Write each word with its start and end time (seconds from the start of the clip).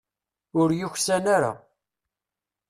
Ur 0.59 0.69
yuksan 0.79 1.23
ara. 1.35 1.53